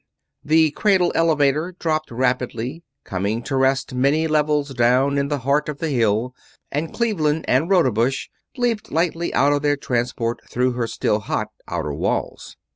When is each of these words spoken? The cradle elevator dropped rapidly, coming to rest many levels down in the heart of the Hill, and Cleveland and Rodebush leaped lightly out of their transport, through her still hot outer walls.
The 0.43 0.71
cradle 0.71 1.11
elevator 1.13 1.75
dropped 1.77 2.09
rapidly, 2.09 2.81
coming 3.03 3.43
to 3.43 3.55
rest 3.55 3.93
many 3.93 4.25
levels 4.27 4.73
down 4.73 5.19
in 5.19 5.27
the 5.27 5.37
heart 5.45 5.69
of 5.69 5.77
the 5.77 5.89
Hill, 5.89 6.33
and 6.71 6.91
Cleveland 6.91 7.45
and 7.47 7.69
Rodebush 7.69 8.27
leaped 8.57 8.91
lightly 8.91 9.31
out 9.35 9.53
of 9.53 9.61
their 9.61 9.77
transport, 9.77 10.39
through 10.49 10.71
her 10.71 10.87
still 10.87 11.19
hot 11.19 11.49
outer 11.67 11.93
walls. 11.93 12.57